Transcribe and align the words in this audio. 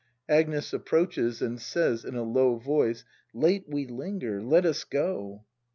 Agnes. 0.27 0.71
{Ayiproaches, 0.71 1.43
and 1.43 1.61
says 1.61 2.03
in 2.05 2.15
a 2.15 2.23
low 2.23 2.55
voice.'l 2.55 3.03
Late 3.39 3.65
we 3.67 3.85
linger: 3.85 4.41
let 4.41 4.65
us 4.65 4.83
go. 4.83 5.43